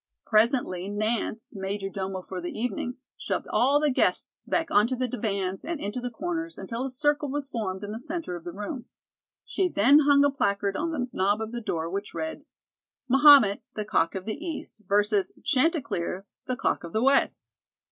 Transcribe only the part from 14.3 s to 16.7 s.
EAST, vs. CHANTECLER, THE